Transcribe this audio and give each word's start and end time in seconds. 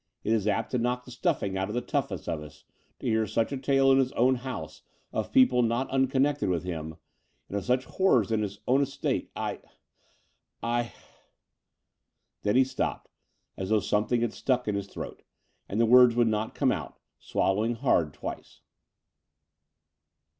It 0.23 0.33
is 0.33 0.47
apt 0.47 0.71
to 0.71 0.79
knock 0.79 1.05
the 1.05 1.11
stuffing 1.11 1.55
out 1.59 1.67
of 1.67 1.75
the 1.75 1.79
toughest 1.81 2.27
of 2.27 2.41
us 2.41 2.63
to 2.97 3.05
hear 3.05 3.27
such 3.27 3.51
a 3.51 3.57
tale 3.57 3.91
in 3.91 3.99
his 3.99 4.11
own 4.13 4.33
house 4.37 4.81
of 5.13 5.31
people 5.31 5.61
not 5.61 5.91
un 5.93 6.07
connected 6.07 6.49
with 6.49 6.63
him, 6.63 6.95
and 7.47 7.55
of 7.55 7.63
such 7.65 7.85
horrors 7.85 8.31
on 8.31 8.41
his 8.41 8.57
own 8.67 8.79
little 8.79 8.91
estate. 8.91 9.29
I... 9.35 9.59
I..." 10.63 10.91
There 12.41 12.55
he 12.55 12.63
stopped, 12.63 13.09
as 13.55 13.69
though 13.69 13.79
something 13.79 14.21
had 14.21 14.33
stuck 14.33 14.67
in 14.67 14.73
his 14.73 14.87
throat 14.87 15.21
and 15.69 15.79
the 15.79 15.85
words 15.85 16.15
would 16.15 16.27
not 16.27 16.55
come 16.55 16.71
out, 16.71 16.97
swallowing 17.19 17.75
hard 17.75 18.11
twice. 18.11 18.61